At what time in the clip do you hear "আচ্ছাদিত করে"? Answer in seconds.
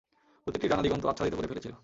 1.05-1.47